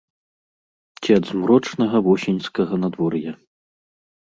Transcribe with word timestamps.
Ці 1.01 1.09
ад 1.17 1.23
змрочнага 1.33 1.97
восеньскага 2.09 2.73
надвор'я. 2.87 3.31